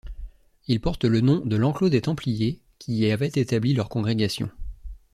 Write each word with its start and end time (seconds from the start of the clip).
Il 0.67 0.81
porte 0.81 1.05
le 1.05 1.21
nom 1.21 1.41
de 1.45 1.55
l'enclos 1.55 1.89
des 1.89 2.01
Templiers 2.01 2.59
qui 2.79 2.93
y 2.95 3.11
avaient 3.11 3.27
établi 3.35 3.75
leur 3.75 3.87
congrégation. 3.87 4.49